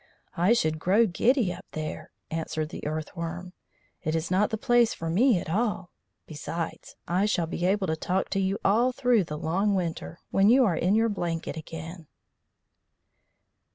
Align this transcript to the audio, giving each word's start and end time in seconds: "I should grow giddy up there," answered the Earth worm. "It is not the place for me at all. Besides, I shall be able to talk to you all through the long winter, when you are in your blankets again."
"I 0.35 0.53
should 0.53 0.79
grow 0.79 1.05
giddy 1.05 1.53
up 1.53 1.67
there," 1.73 2.09
answered 2.31 2.69
the 2.69 2.83
Earth 2.87 3.15
worm. 3.15 3.53
"It 4.01 4.15
is 4.15 4.31
not 4.31 4.49
the 4.49 4.57
place 4.57 4.95
for 4.95 5.11
me 5.11 5.37
at 5.37 5.47
all. 5.47 5.91
Besides, 6.25 6.95
I 7.07 7.27
shall 7.27 7.45
be 7.45 7.67
able 7.67 7.85
to 7.85 7.95
talk 7.95 8.29
to 8.29 8.39
you 8.39 8.57
all 8.65 8.91
through 8.91 9.25
the 9.25 9.37
long 9.37 9.75
winter, 9.75 10.17
when 10.31 10.49
you 10.49 10.65
are 10.65 10.75
in 10.75 10.95
your 10.95 11.09
blankets 11.09 11.59
again." 11.59 12.07